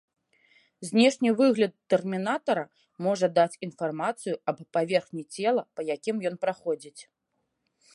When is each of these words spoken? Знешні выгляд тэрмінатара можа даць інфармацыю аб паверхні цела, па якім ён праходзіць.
Знешні 0.89 1.29
выгляд 1.41 1.73
тэрмінатара 1.95 2.65
можа 3.09 3.27
даць 3.37 3.59
інфармацыю 3.71 4.35
аб 4.53 4.57
паверхні 4.79 5.23
цела, 5.35 5.63
па 5.75 5.81
якім 5.95 6.29
ён 6.33 6.45
праходзіць. 6.47 7.01